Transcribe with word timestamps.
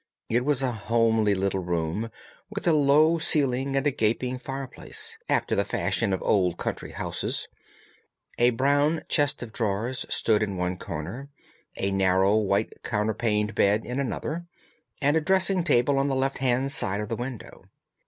It 0.29 0.43
was 0.43 0.63
a 0.63 0.71
homely 0.71 1.35
little 1.35 1.59
room, 1.59 2.09
with 2.49 2.67
a 2.67 2.73
low 2.73 3.19
ceiling 3.19 3.75
and 3.75 3.85
a 3.85 3.91
gaping 3.91 4.39
fireplace, 4.39 5.19
after 5.29 5.53
the 5.55 5.63
fashion 5.63 6.11
of 6.11 6.23
old 6.23 6.57
country 6.57 6.93
houses. 6.93 7.47
A 8.39 8.49
brown 8.49 9.03
chest 9.09 9.43
of 9.43 9.53
drawers 9.53 10.07
stood 10.09 10.41
in 10.41 10.57
one 10.57 10.79
corner, 10.79 11.29
a 11.77 11.91
narrow 11.91 12.35
white 12.37 12.73
counterpaned 12.83 13.53
bed 13.53 13.85
in 13.85 13.99
another, 13.99 14.47
and 15.03 15.15
a 15.15 15.21
dressing 15.21 15.63
table 15.63 15.99
on 15.99 16.07
the 16.07 16.15
left 16.15 16.39
hand 16.39 16.71
side 16.71 16.99
of 17.01 17.09
the 17.09 17.15
window. 17.15 17.65